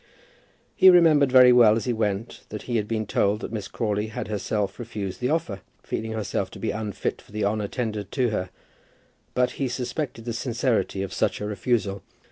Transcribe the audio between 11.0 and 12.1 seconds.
of such a refusal.